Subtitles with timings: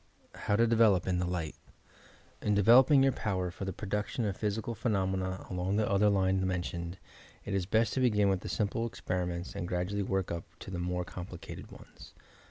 [0.33, 1.53] HOW TO DEVELOP IN THE LIGHT
[2.41, 6.43] In developing your power for the production of physi cal phenomena along the other line
[6.47, 6.97] mentioned,
[7.45, 11.05] it is best to begin with simple experiments and gradually work up to the more
[11.05, 12.15] complicated ones.